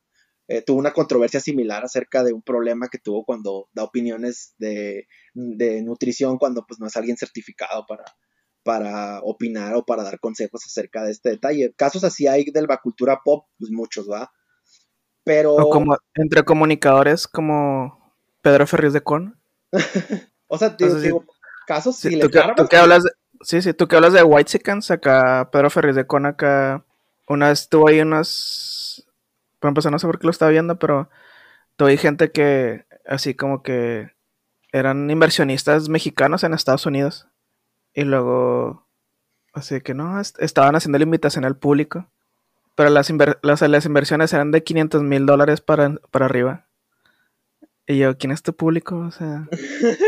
[0.48, 5.06] eh, tuvo una controversia similar acerca de un problema que tuvo cuando da opiniones de,
[5.34, 8.04] de nutrición cuando pues no es alguien certificado para,
[8.62, 11.74] para opinar o para dar consejos acerca de este detalle.
[11.76, 14.32] Casos así hay de la cultura pop, pues muchos, ¿va?
[15.22, 15.54] Pero...
[15.54, 19.38] O como entre comunicadores como Pedro Ferriz de Con.
[20.46, 21.26] o sea, digo,
[21.68, 24.50] casos sí, tú, que, tú que hablas de, Sí, sí, tú que hablas de White
[24.50, 26.84] Chickens, acá Pedro Ferriz de Con acá
[27.26, 29.06] una vez tuvo ahí unas...
[29.60, 31.10] Por empezar, no sé por qué lo estaba viendo, pero
[31.76, 34.12] tuve gente que así como que
[34.72, 37.26] eran inversionistas mexicanos en Estados Unidos.
[37.92, 38.86] Y luego,
[39.52, 42.08] así que no, estaban haciendo la invitación al público.
[42.76, 46.66] Pero las, las, inversiones eran de 500 mil dólares para, para arriba.
[47.86, 48.96] Y yo, ¿quién es tu público?
[48.98, 49.48] O sea.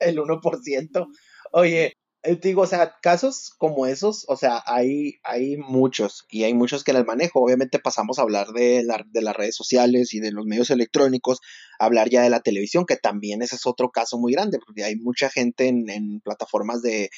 [0.00, 1.06] El 1%.
[1.52, 6.52] Oye, eh, digo, o sea, casos como esos, o sea, hay, hay muchos y hay
[6.52, 7.40] muchos que les manejo.
[7.40, 11.40] Obviamente pasamos a hablar de, de las redes sociales y de los medios electrónicos,
[11.78, 14.96] hablar ya de la televisión, que también ese es otro caso muy grande, porque hay
[14.96, 17.08] mucha gente en, plataformas de,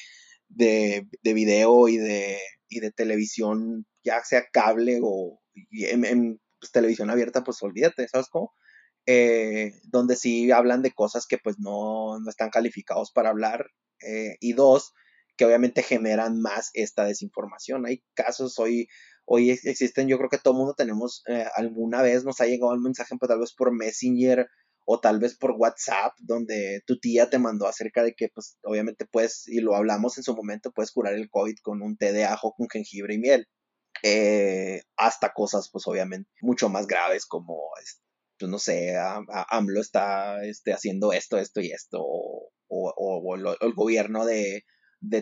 [0.47, 5.41] de, video y de, y de televisión, ya sea cable o
[5.71, 8.53] en, pues, televisión abierta, pues olvídate, ¿sabes cómo?
[9.05, 13.67] Eh, donde sí hablan de cosas que pues no, no están calificados para hablar
[14.01, 14.93] eh, y dos,
[15.35, 17.85] que obviamente generan más esta desinformación.
[17.85, 18.87] Hay casos hoy,
[19.25, 22.71] hoy existen, yo creo que todo el mundo tenemos, eh, alguna vez nos ha llegado
[22.71, 24.47] un mensaje, pues tal vez por Messenger
[24.85, 29.05] o tal vez por WhatsApp, donde tu tía te mandó acerca de que, pues obviamente
[29.05, 32.23] puedes, y lo hablamos en su momento, puedes curar el COVID con un té de
[32.23, 33.47] ajo con jengibre y miel.
[34.97, 37.57] Hasta cosas, pues obviamente, mucho más graves como,
[38.43, 38.97] pues no sé,
[39.51, 44.65] AMLO está este, haciendo esto, esto y esto, o, el, gobierno de,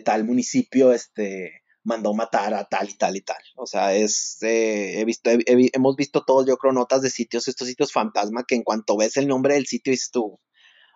[0.04, 3.40] tal municipio este, mandó matar a tal y tal y tal.
[3.54, 4.08] O sea, eh,
[4.40, 8.64] he visto, hemos visto todos, yo creo, notas de sitios, estos sitios fantasma, que en
[8.64, 10.40] cuanto ves el nombre del sitio dices tú,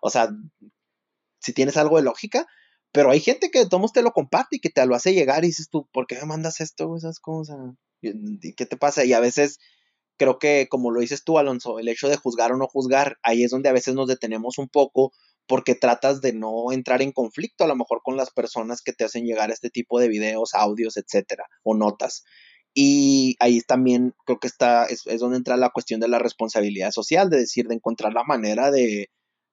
[0.03, 0.29] o sea,
[1.39, 2.45] si tienes algo de lógica,
[2.91, 5.49] pero hay gente que todos te lo comparte y que te lo hace llegar y
[5.49, 6.97] dices tú, ¿por qué me mandas esto?
[6.97, 7.57] Esas cosas.
[8.01, 9.05] ¿Qué te pasa?
[9.05, 9.61] Y a veces
[10.17, 13.45] creo que, como lo dices tú, Alonso, el hecho de juzgar o no juzgar, ahí
[13.45, 15.13] es donde a veces nos detenemos un poco
[15.47, 19.05] porque tratas de no entrar en conflicto a lo mejor con las personas que te
[19.05, 22.25] hacen llegar este tipo de videos, audios, etcétera, o notas.
[22.75, 27.31] Y ahí también creo que está, es, donde entra la cuestión de la responsabilidad social,
[27.31, 29.09] de decir, de encontrar la manera de,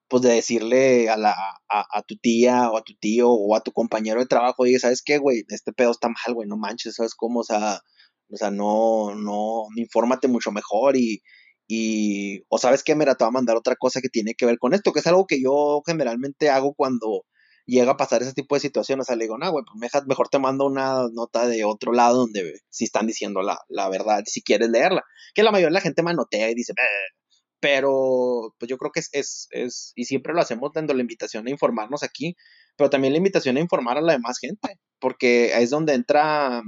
[0.08, 1.34] pues de decirle a, la,
[1.68, 5.02] a, tu tía o a tu tío o a tu compañero de trabajo, oye, ¿sabes
[5.02, 5.44] qué, güey?
[5.48, 7.40] Este pedo está mal, güey, no manches, ¿sabes cómo?
[7.40, 7.80] O sea,
[8.30, 11.22] o sea, no, no, infórmate mucho mejor y,
[11.68, 14.58] y, o sabes qué, mira, te va a mandar otra cosa que tiene que ver
[14.58, 17.24] con esto, que es algo que yo generalmente hago cuando
[17.66, 19.04] llega a pasar ese tipo de situaciones.
[19.04, 22.18] O sea, le digo, no, güey, pues mejor te mando una nota de otro lado
[22.18, 25.02] donde si están diciendo la, la verdad, si quieres leerla.
[25.34, 26.74] Que la mayoría de la gente manotea y dice,
[27.60, 31.46] pero pues yo creo que es, es, es, y siempre lo hacemos dando la invitación
[31.46, 32.36] a informarnos aquí,
[32.76, 36.62] pero también la invitación a informar a la demás gente, porque es donde entra,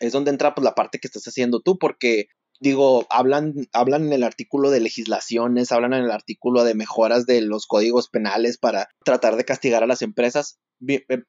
[0.00, 2.26] es donde entra pues la parte que estás haciendo tú, porque
[2.60, 7.40] digo, hablan, hablan en el artículo de legislaciones, hablan en el artículo de mejoras de
[7.40, 10.58] los códigos penales para tratar de castigar a las empresas.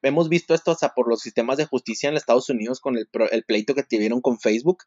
[0.02, 3.44] hemos visto esto hasta por los sistemas de justicia en Estados Unidos con el, el
[3.44, 4.84] pleito que tuvieron con Facebook,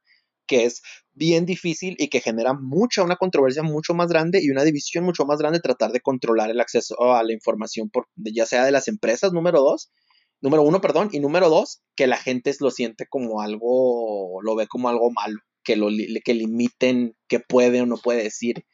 [0.47, 0.81] que es
[1.13, 5.25] bien difícil y que genera mucha, una controversia mucho más grande y una división mucho
[5.25, 8.87] más grande tratar de controlar el acceso a la información, por, ya sea de las
[8.87, 9.91] empresas, número dos,
[10.41, 14.67] número uno, perdón, y número dos, que la gente lo siente como algo, lo ve
[14.67, 15.89] como algo malo que, lo,
[16.23, 18.65] que limiten qué puede o no puede decir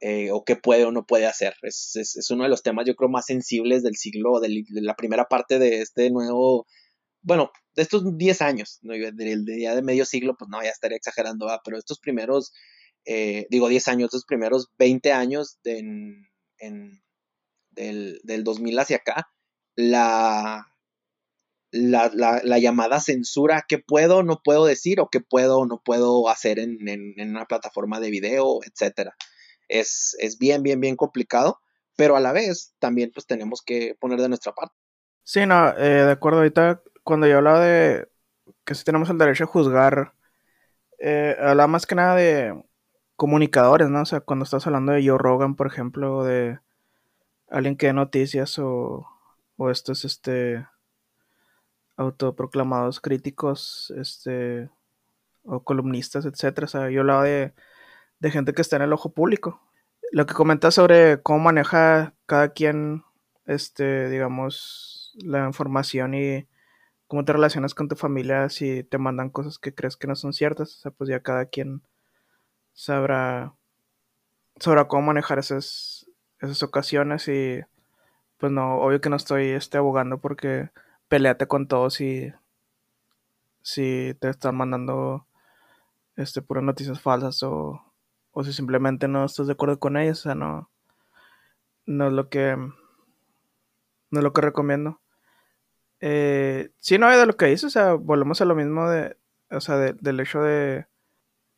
[0.00, 1.54] eh, o qué puede o no puede hacer.
[1.62, 5.26] Es, es, uno de los temas yo creo más sensibles del siglo, de la primera
[5.26, 6.66] parte de este nuevo,
[7.22, 8.94] bueno, de estos 10 años, ¿no?
[8.94, 12.52] día de medio siglo, pues no, ya estaría exagerando, pero estos primeros,
[13.04, 16.28] eh, digo 10 años, estos primeros 20 años en,
[17.70, 19.28] del, del 2000 hacia acá,
[19.76, 20.71] la,
[21.72, 25.80] la, la, llamada censura, qué puedo o no puedo decir o qué puedo o no
[25.82, 26.78] puedo hacer en,
[27.18, 29.16] una plataforma de video, etcétera.
[29.68, 31.60] Es, es, bien, bien, bien complicado,
[31.96, 34.74] pero a la vez también pues tenemos que poner de nuestra parte.
[35.24, 38.06] Sí, no, eh, de acuerdo, ahorita cuando yo hablaba de
[38.64, 40.12] que si tenemos el derecho a juzgar,
[40.98, 42.62] eh, hablaba más que nada de
[43.16, 44.02] comunicadores, ¿no?
[44.02, 46.58] O sea, cuando estás hablando de Joe Rogan, por ejemplo, de
[47.48, 49.06] alguien que dé noticias o,
[49.56, 50.66] o esto es este
[52.02, 54.70] autoproclamados críticos, este,
[55.44, 56.66] o columnistas, etcétera.
[56.66, 57.54] O sea, yo hablaba de,
[58.20, 59.60] de gente que está en el ojo público.
[60.12, 63.04] Lo que comentas sobre cómo maneja cada quien,
[63.46, 66.48] este, digamos, la información y
[67.06, 70.32] cómo te relacionas con tu familia si te mandan cosas que crees que no son
[70.32, 70.76] ciertas.
[70.76, 71.82] O sea, pues ya cada quien
[72.72, 73.54] sabrá,
[74.60, 76.06] sabrá cómo manejar esas,
[76.40, 77.60] esas ocasiones y
[78.38, 80.70] pues no, obvio que no estoy este, abogando porque
[81.12, 82.32] peleate con todos y
[83.60, 85.26] si te están mandando
[86.16, 87.82] este, puras noticias falsas o,
[88.30, 90.70] o si simplemente no estás de acuerdo con ellas, o sea, no,
[91.84, 95.02] no es lo que, no es lo que recomiendo.
[96.00, 99.18] Eh, sí, no, de lo que dices, o sea, volvemos a lo mismo de,
[99.50, 100.86] o sea, del hecho de,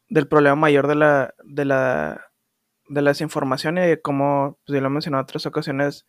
[0.08, 2.26] del problema mayor de la, de la,
[2.88, 6.08] de la desinformación y como, pues ya lo he mencionado en otras ocasiones,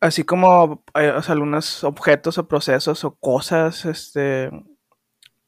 [0.00, 4.50] así como eh, algunos objetos o procesos o cosas, este,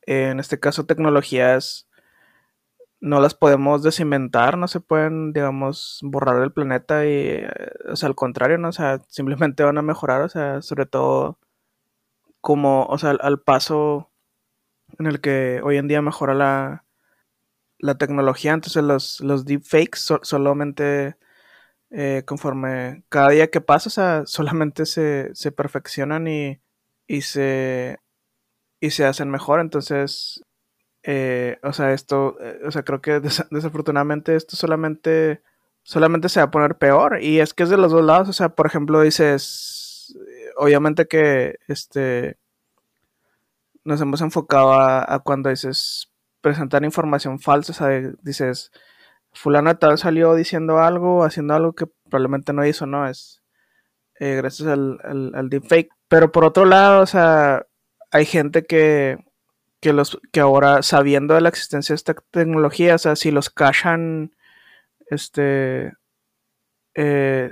[0.02, 1.88] en este caso tecnologías,
[3.00, 7.50] no las podemos desinventar, no se pueden, digamos, borrar del planeta y, eh,
[7.90, 8.68] o sea, al contrario, ¿no?
[8.68, 11.38] O sea, simplemente van a mejorar, o sea, sobre todo
[12.40, 14.10] como, o sea, al paso
[14.98, 16.84] en el que hoy en día mejora la,
[17.78, 21.16] la tecnología, entonces los, los deepfakes solamente
[21.90, 26.61] eh, conforme cada día que pasa, o sea, solamente se, se perfeccionan y,
[27.07, 27.98] y, se,
[28.81, 30.42] y se hacen mejor, entonces,
[31.03, 35.42] eh, o sea, esto, eh, o sea, creo que desafortunadamente esto solamente,
[35.83, 37.22] solamente se va a poner peor.
[37.22, 40.16] Y es que es de los dos lados, o sea, por ejemplo, dices,
[40.57, 42.38] obviamente que, este,
[43.85, 47.88] nos hemos enfocado a, a cuando dices presentar información falsa, o sea,
[48.22, 48.70] dices,
[49.32, 53.08] fulano tal salió diciendo algo, haciendo algo que probablemente no hizo, ¿no?
[53.08, 53.42] Es
[54.20, 55.00] eh, gracias al,
[55.34, 55.90] al, deepfake.
[56.08, 57.66] Pero por otro lado, o sea,
[58.10, 59.18] hay gente que,
[59.80, 63.50] que, los, que ahora, sabiendo de la existencia de esta tecnología, o sea, si los
[63.50, 64.34] cachan,
[65.08, 65.94] este,
[66.94, 67.50] eh,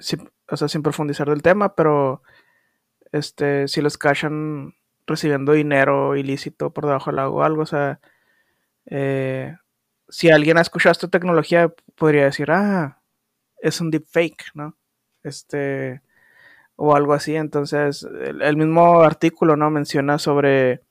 [0.51, 2.23] o sea, sin profundizar del tema, pero,
[3.13, 4.75] este, si los cachan
[5.07, 8.01] recibiendo dinero ilícito por debajo del agua o algo, o sea,
[8.87, 9.57] eh,
[10.09, 13.01] si alguien ha escuchado esta tecnología, podría decir, ah,
[13.61, 14.77] es un deepfake, ¿no?
[15.23, 16.01] Este,
[16.77, 17.37] o algo así.
[17.37, 18.07] Entonces,
[18.41, 19.71] el, mismo artículo, ¿no?
[19.71, 20.83] Menciona sobre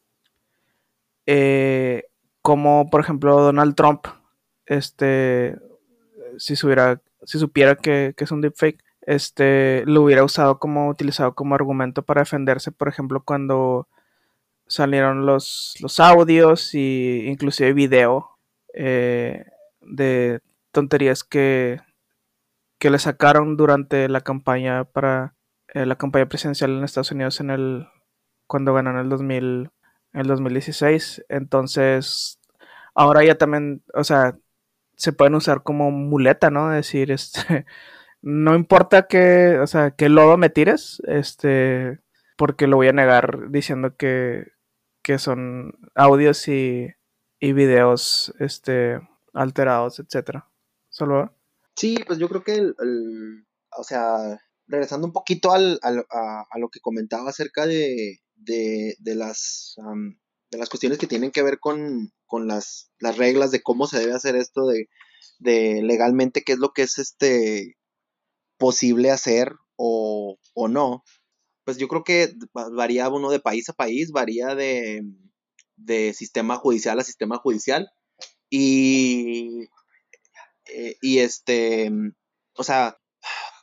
[1.26, 2.06] eh,
[2.42, 4.08] cómo, por ejemplo, Donald Trump,
[4.66, 5.58] este,
[6.38, 11.34] si, supiera, si supiera que, que es un deepfake, este, lo hubiera usado como, utilizado
[11.34, 13.88] como argumento para defenderse, por ejemplo, cuando
[14.68, 18.37] salieron los, los audios y inclusive video
[18.80, 19.46] eh,
[19.82, 21.82] de tonterías que,
[22.80, 25.34] que le sacaron durante la campaña para
[25.74, 27.88] eh, la campaña presidencial en Estados Unidos en el
[28.46, 29.72] cuando ganó en el 2000
[30.14, 32.40] en el 2016 entonces
[32.94, 34.38] ahora ya también o sea
[34.96, 37.66] se pueden usar como muleta no decir este
[38.22, 42.00] no importa que o sea que lodo me tires este
[42.38, 44.52] porque lo voy a negar diciendo que
[45.02, 46.94] que son audios y
[47.40, 49.00] y videos este,
[49.34, 50.50] alterados, etcétera.
[50.90, 51.34] ¿Solo?
[51.76, 53.46] Sí, pues yo creo que, el,
[53.78, 59.76] o sea, regresando un poquito al, a, lo que comentaba acerca de, de, de las,
[60.50, 64.00] de las cuestiones que tienen que ver con, con las, las, reglas de cómo se
[64.00, 64.90] debe hacer esto, de,
[65.40, 67.78] de, legalmente qué es lo que es este
[68.58, 71.04] posible hacer o, o no,
[71.64, 72.34] pues yo creo que
[72.76, 75.04] varía uno de país a país, varía de,
[75.78, 77.90] de sistema judicial a sistema judicial.
[78.50, 79.70] Y,
[80.66, 81.92] eh, y este,
[82.56, 82.98] o sea,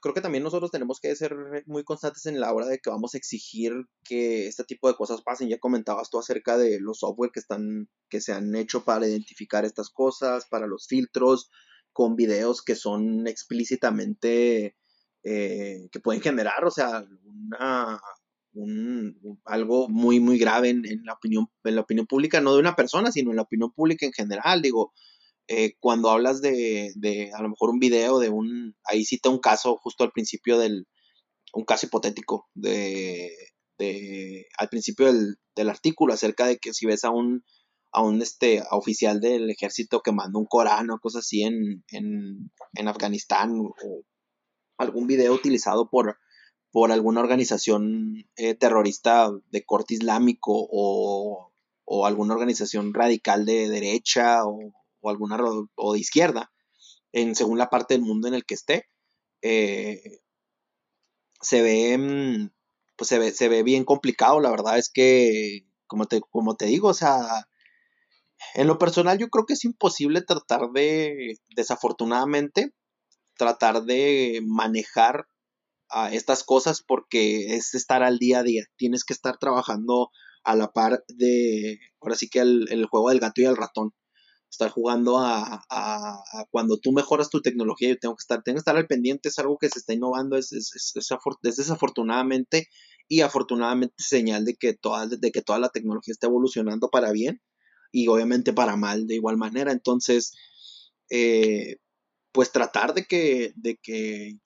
[0.05, 1.35] creo que también nosotros tenemos que ser
[1.67, 3.73] muy constantes en la hora de que vamos a exigir
[4.05, 5.49] que este tipo de cosas pasen.
[5.49, 9.65] Ya comentabas tú acerca de los software que están, que se han hecho para identificar
[9.65, 11.51] estas cosas, para los filtros,
[11.93, 14.77] con videos que son explícitamente,
[15.23, 17.99] eh, que pueden generar, o sea, una,
[18.55, 22.77] un, algo muy, muy grave en, la opinión, en la opinión pública, no de una
[22.77, 24.63] persona, sino en la opinión pública en general.
[24.63, 24.93] Digo,
[25.49, 29.41] eh, cuando hablas de, de, a lo mejor un video de un, ahí cita un
[29.41, 30.87] caso justo al principio del,
[31.53, 33.31] un caso hipotético de,
[33.79, 37.45] de al principio del, del, artículo acerca de que si ves a un,
[37.93, 42.51] a un este, oficial del ejército que manda un Corán o cosas así en, en,
[42.75, 43.75] en Afganistán o
[44.79, 46.19] algún video utilizado por,
[46.75, 51.53] por alguna organización eh, terrorista de corte islámico o,
[52.05, 54.73] alguna organización radical de derecha o,
[55.05, 55.39] alguna
[55.77, 56.51] o de izquierda,
[57.13, 58.89] en, según la parte del mundo en el que esté,
[59.41, 60.19] eh,
[61.41, 62.51] se ve mm,
[62.97, 64.41] pues se ve, se ve bien complicado.
[64.41, 67.47] La verdad es que, como te, como te digo, o sea,
[68.55, 72.73] en lo personal yo creo que es imposible tratar de, desafortunadamente,
[73.37, 75.29] tratar de manejar
[75.91, 78.65] a estas cosas porque es estar al día a día.
[78.77, 80.11] Tienes que estar trabajando
[80.45, 83.93] a la par de, ahora sí que el, juego del gato y el ratón.
[84.51, 85.65] Estar jugando a,
[86.51, 89.39] cuando tú mejoras tu tecnología, yo tengo que estar, tengo que estar al pendiente, es
[89.41, 90.93] algo que se está innovando, es, es,
[91.43, 92.69] desafortunadamente
[93.09, 97.43] y afortunadamente señal de que, toda, de que toda la tecnología está evolucionando para bien
[97.91, 99.73] y obviamente para mal de igual manera.
[99.73, 100.33] Entonces,
[101.11, 101.77] eh,
[102.33, 104.39] pues tratar de que, de que,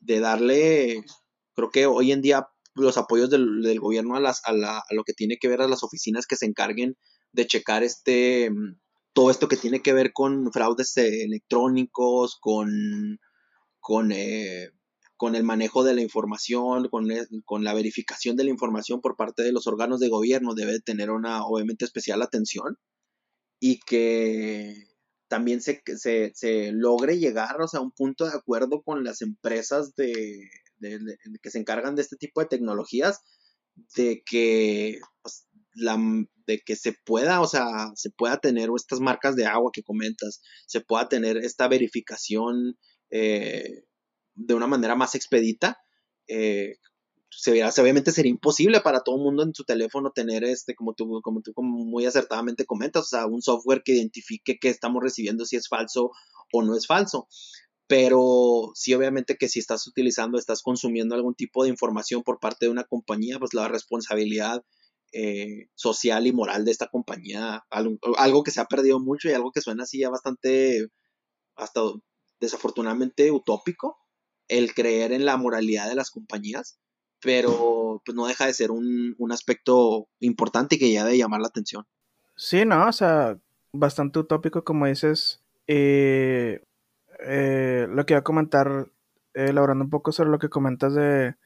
[0.00, 1.04] de darle,
[1.54, 5.12] creo que hoy en día los apoyos del, gobierno a, las, a, la, lo que
[5.12, 6.96] tiene que ver a las oficinas que se encarguen
[7.32, 8.50] de checar este,
[9.12, 13.18] todo esto que tiene que ver con fraudes electrónicos, con,
[13.78, 14.70] con, eh,
[15.16, 17.06] con el manejo de la información, con,
[17.44, 21.10] con, la verificación de la información por parte de los órganos de gobierno, debe tener
[21.10, 22.78] una, obviamente, especial atención
[23.60, 24.89] y que
[25.30, 30.50] también se, se, se logre llegar a un punto de acuerdo con las empresas de,
[31.40, 33.20] que se encargan de este tipo de tecnologías,
[33.96, 35.96] de que, pues, la,
[36.48, 40.42] de que se pueda, o sea, se pueda tener estas marcas de agua que comentas,
[40.66, 42.76] se pueda tener esta verificación
[43.10, 43.84] eh,
[44.34, 45.78] de una manera más expedita.
[46.26, 46.74] Eh,
[47.78, 51.40] obviamente sería imposible para todo el mundo en su teléfono tener este, como tú, como
[51.42, 55.68] tú muy acertadamente comentas, o sea, un software que identifique que estamos recibiendo si es
[55.68, 56.10] falso
[56.52, 57.28] o no es falso.
[57.86, 62.66] Pero sí obviamente que si estás utilizando, estás consumiendo algún tipo de información por parte
[62.66, 64.62] de una compañía, pues la responsabilidad
[65.12, 69.50] eh, social y moral de esta compañía, algo, que se ha perdido mucho y algo
[69.50, 70.86] que suena así ya bastante,
[71.56, 71.80] hasta
[72.38, 73.98] desafortunadamente utópico,
[74.46, 76.78] el creer en la moralidad de las compañías,
[77.20, 81.48] pero pues no deja de ser un, un aspecto importante que ya debe llamar la
[81.48, 81.86] atención.
[82.36, 83.38] Sí, no, o sea,
[83.72, 85.42] bastante utópico como dices.
[85.66, 86.64] Eh,
[87.20, 88.88] eh, lo que iba a comentar,
[89.34, 91.36] eh, elaborando un poco sobre lo que comentas de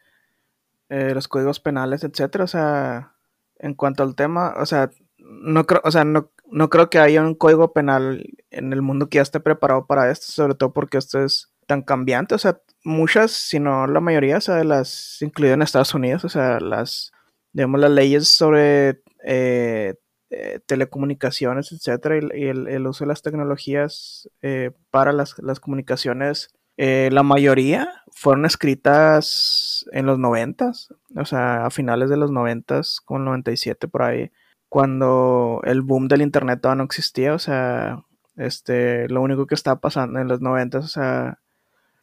[0.88, 2.44] eh, los códigos penales, etcétera.
[2.44, 3.14] O sea,
[3.58, 7.22] en cuanto al tema, o sea, no creo, o sea, no, no creo que haya
[7.22, 10.98] un código penal en el mundo que ya esté preparado para esto, sobre todo porque
[10.98, 12.34] esto es tan cambiante.
[12.34, 16.24] O sea, muchas, si no la mayoría, o sea, de las incluidas en Estados Unidos,
[16.24, 17.12] o sea, las,
[17.52, 19.94] digamos, las leyes sobre eh,
[20.30, 27.88] eh, telecomunicaciones, etcétera, y, el, uso de las tecnologías eh, para las, comunicaciones, la mayoría
[28.12, 34.02] fueron escritas en los noventas, o sea, a finales de los noventas, con 97 por
[34.02, 34.30] ahí,
[34.68, 38.04] cuando el boom del internet todavía no existía, o sea,
[38.36, 41.38] este, lo único que estaba pasando en los noventas, o sea,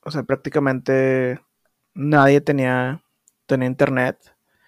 [0.03, 1.39] o sea, prácticamente
[1.93, 3.03] nadie tenía,
[3.47, 4.17] tenía internet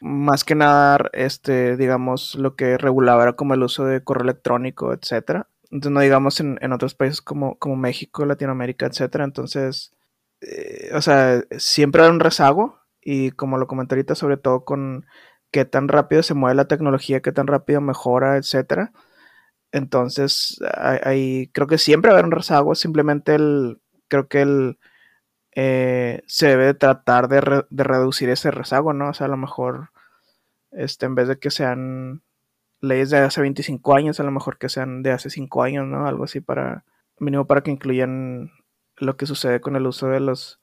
[0.04, 4.94] más que nada, este, digamos, lo que regulaba era como el uso de correo electrónico,
[4.94, 5.48] etcétera.
[5.72, 9.24] Entonces, no digamos en, otros países como, como México, Latinoamérica, etcétera.
[9.24, 9.94] Entonces,
[10.42, 15.06] eh, o sea, siempre era un rezago y como lo comenté ahorita, sobre todo con
[15.52, 18.92] qué tan rápido se mueve la tecnología, qué tan rápido mejora, etcétera.
[19.72, 20.60] Entonces,
[21.04, 24.80] ahí creo que siempre va a haber un rezago, simplemente el, creo que el,
[25.56, 29.10] eh, se debe tratar de, de, reducir ese rezago, ¿no?
[29.10, 29.90] O sea, a lo mejor
[30.72, 32.24] este, en vez de que sean
[32.82, 36.08] leyes de hace 25 años, a lo mejor que sean de hace 5 años, ¿no?
[36.08, 36.86] Algo así para,
[37.20, 38.52] mínimo para que incluyan
[38.98, 40.62] lo que sucede con el uso de los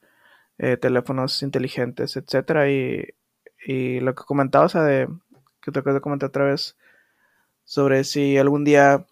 [0.58, 2.70] eh, teléfonos inteligentes, etcétera.
[2.70, 3.08] Y,
[3.66, 5.08] y, lo que comentaba, o sea, de,
[5.62, 6.76] que te de comentar otra vez,
[7.64, 9.06] sobre si algún día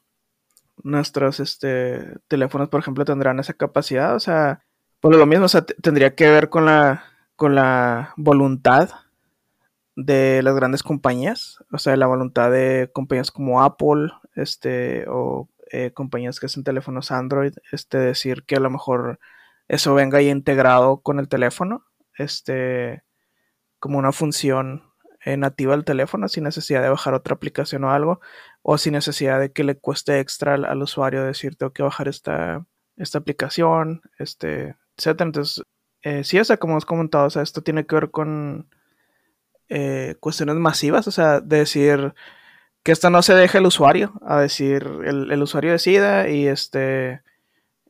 [0.83, 4.65] nuestros este, teléfonos, por ejemplo, tendrán esa capacidad, o sea,
[5.01, 7.05] por lo mismo, o sea, tendría que ver con la,
[7.37, 8.91] con la voluntad
[9.97, 15.93] de las grandes compañías, o sea, la voluntad de compañías como Apple, este, o eh,
[15.93, 19.19] compañías que hacen teléfonos Android, este, decir que a lo mejor
[19.69, 21.85] eso venga ahí integrado con el teléfono,
[22.17, 23.03] este,
[23.79, 24.85] como una función
[25.25, 28.21] eh, nativa del teléfono, sin necesidad de bajar otra aplicación o algo,
[28.63, 32.67] o sin necesidad de que le cueste extra al, usuario decir, tengo que bajar esta,
[32.97, 35.27] esta aplicación, este, etcétera.
[35.29, 35.65] Entonces,
[36.03, 38.69] eh, sí, o sea, como hemos comentado, o sea, esto tiene que ver con
[39.69, 42.15] eh, cuestiones masivas, o sea, de decir
[42.83, 47.23] que esto no se deje el usuario, a decir el, usuario decida y este,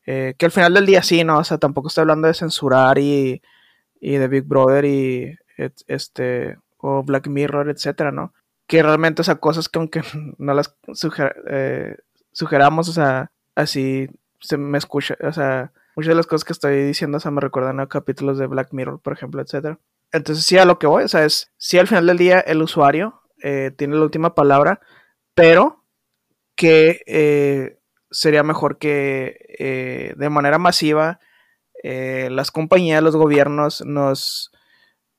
[0.06, 1.38] eh, que al final del día sí, ¿no?
[1.38, 3.42] O sea, tampoco estoy hablando de censurar y,
[4.00, 5.38] y de Big Brother y
[5.86, 8.32] este, o Black Mirror, etcétera, ¿no?
[8.66, 10.02] Que realmente, o sea, cosas que aunque
[10.38, 10.74] no las
[11.48, 11.96] eh,
[12.32, 14.08] sugeramos, o sea, así
[14.40, 17.40] se me escucha, o sea, muchas de las cosas que estoy diciendo, o sea, me
[17.40, 19.80] recuerdan a capítulos de Black Mirror, por ejemplo, etcétera.
[20.12, 22.62] Entonces, sí, a lo que voy, o sea, es, sí, al final del día el
[22.62, 24.80] usuario eh, tiene la última palabra,
[25.34, 25.84] pero
[26.54, 27.80] que eh,
[28.12, 31.18] sería mejor que eh, de manera masiva
[31.82, 34.52] las compañías, los gobiernos nos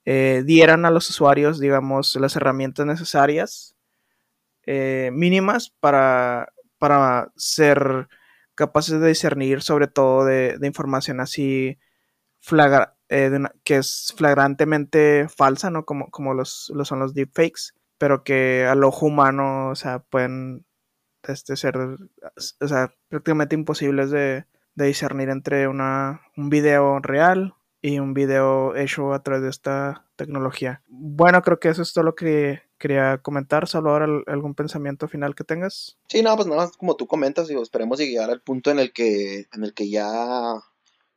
[0.05, 3.75] dieran a los usuarios, digamos, las herramientas necesarias
[4.65, 8.07] mínimas para, para ser
[8.59, 11.79] capaces de discernir sobre todo de, información así
[13.07, 15.85] eh, que es flagrantemente falsa, ¿no?
[15.85, 20.65] Como, como los, son los deepfakes, pero que al ojo humano, o sea, pueden
[21.23, 24.45] este, ser, o sea, prácticamente imposibles de,
[24.75, 30.05] de discernir entre una, un video real y un video hecho a través de esta
[30.15, 30.81] tecnología.
[30.87, 33.67] Bueno, creo que eso es todo lo que quería comentar.
[33.67, 35.97] Salvador, ¿algún pensamiento final que tengas?
[36.07, 38.91] Sí, no, pues nada más como tú comentas, digo, esperemos llegar al punto en el
[38.91, 40.55] que, en el que ya,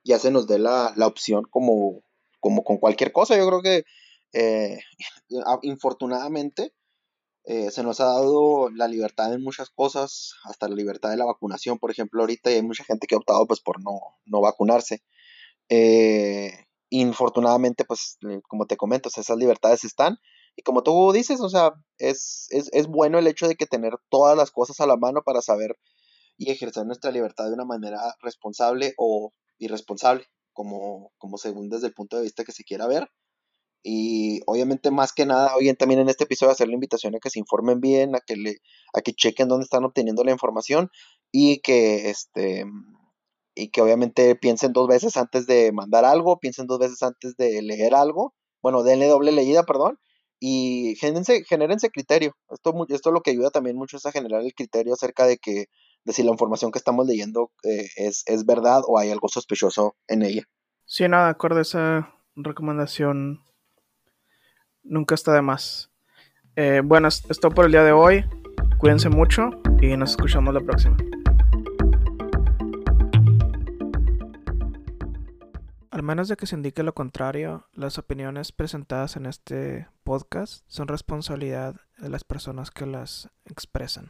[0.05, 2.03] ya se nos dé la, opción como,
[2.41, 3.37] como con cualquier cosa.
[3.37, 3.85] Yo creo que
[4.33, 4.79] eh,
[5.63, 6.73] infortunadamente
[7.45, 11.25] eh, se nos ha dado la libertad en muchas cosas, hasta la libertad de la
[11.25, 15.03] vacunación, por ejemplo, ahorita hay mucha gente que ha optado pues por no, no vacunarse.
[15.69, 20.19] Eh, infortunadamente, pues, como te comento, esas libertades están.
[20.57, 24.37] Y como tú dices, o sea, es, es, bueno el hecho de que tener todas
[24.37, 25.79] las cosas a la mano para saber
[26.37, 31.95] y ejercer nuestra libertad de una manera responsable o irresponsable, como, como según desde el
[31.95, 33.09] punto de vista que se quiera ver.
[33.83, 37.31] Y obviamente más que nada, hoy también en este episodio hacer la invitación a que
[37.31, 38.59] se informen bien, a que le,
[38.95, 40.91] a que chequen dónde están obteniendo la información
[41.33, 42.65] y que este
[43.55, 47.63] y que obviamente piensen dos veces antes de mandar algo, piensen dos veces antes de
[47.63, 49.99] leer algo, bueno, denle doble leída, perdón,
[50.41, 52.35] y générense, genérense criterio.
[52.51, 55.67] Esto, esto lo que ayuda también mucho es a generar el criterio acerca de que
[56.05, 59.95] de si la información que estamos leyendo eh, es, es verdad o hay algo sospechoso
[60.09, 60.43] en ella.
[60.85, 63.45] Sí, nada, de acuerdo, esa recomendación
[64.83, 65.91] nunca está de más.
[66.57, 68.25] Eh, bueno, es todo por el día de hoy.
[68.79, 69.51] Cuídense mucho
[69.81, 70.97] y nos escuchamos la próxima.
[75.93, 80.89] Al menos de que se indique lo contrario, las opiniones presentadas en este podcast son
[80.89, 84.01] responsabilidad de las personas que las expresan.